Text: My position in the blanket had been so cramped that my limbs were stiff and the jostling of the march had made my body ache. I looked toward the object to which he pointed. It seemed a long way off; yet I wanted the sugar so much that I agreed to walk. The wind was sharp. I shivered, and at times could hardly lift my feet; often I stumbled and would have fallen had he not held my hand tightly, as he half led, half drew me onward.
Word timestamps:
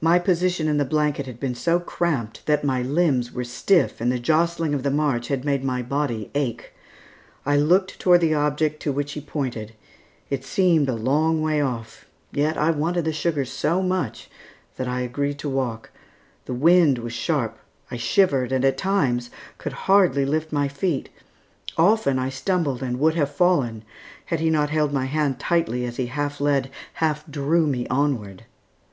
My 0.00 0.18
position 0.18 0.66
in 0.66 0.78
the 0.78 0.84
blanket 0.84 1.26
had 1.26 1.38
been 1.38 1.54
so 1.54 1.78
cramped 1.78 2.44
that 2.46 2.64
my 2.64 2.82
limbs 2.82 3.30
were 3.30 3.44
stiff 3.44 4.00
and 4.00 4.10
the 4.10 4.18
jostling 4.18 4.74
of 4.74 4.82
the 4.82 4.90
march 4.90 5.28
had 5.28 5.44
made 5.44 5.62
my 5.62 5.80
body 5.80 6.28
ache. 6.34 6.72
I 7.46 7.56
looked 7.56 8.00
toward 8.00 8.22
the 8.22 8.34
object 8.34 8.82
to 8.82 8.90
which 8.90 9.12
he 9.12 9.20
pointed. 9.20 9.74
It 10.28 10.42
seemed 10.44 10.88
a 10.88 10.96
long 10.96 11.40
way 11.40 11.60
off; 11.60 12.04
yet 12.32 12.56
I 12.58 12.72
wanted 12.72 13.04
the 13.04 13.12
sugar 13.12 13.44
so 13.44 13.80
much 13.80 14.28
that 14.74 14.88
I 14.88 15.02
agreed 15.02 15.38
to 15.38 15.48
walk. 15.48 15.92
The 16.46 16.52
wind 16.54 16.98
was 16.98 17.12
sharp. 17.12 17.56
I 17.92 17.96
shivered, 17.96 18.50
and 18.50 18.64
at 18.64 18.76
times 18.76 19.30
could 19.58 19.74
hardly 19.86 20.24
lift 20.26 20.50
my 20.52 20.66
feet; 20.66 21.10
often 21.78 22.18
I 22.18 22.28
stumbled 22.28 22.82
and 22.82 22.98
would 22.98 23.14
have 23.14 23.30
fallen 23.30 23.84
had 24.24 24.40
he 24.40 24.50
not 24.50 24.70
held 24.70 24.92
my 24.92 25.04
hand 25.04 25.38
tightly, 25.38 25.84
as 25.84 25.94
he 25.96 26.06
half 26.06 26.40
led, 26.40 26.72
half 26.94 27.24
drew 27.30 27.68
me 27.68 27.86
onward. 27.86 28.46